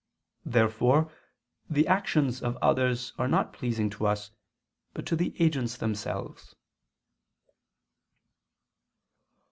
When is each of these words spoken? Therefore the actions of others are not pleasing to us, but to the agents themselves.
Therefore 0.47 1.11
the 1.69 1.85
actions 1.85 2.41
of 2.41 2.57
others 2.57 3.13
are 3.19 3.27
not 3.27 3.53
pleasing 3.53 3.87
to 3.91 4.07
us, 4.07 4.31
but 4.95 5.05
to 5.05 5.15
the 5.15 5.39
agents 5.39 5.77
themselves. 5.77 6.55